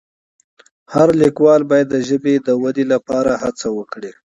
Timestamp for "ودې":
2.61-2.85